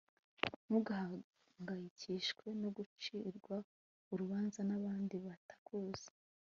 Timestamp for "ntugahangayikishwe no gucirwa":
0.65-3.55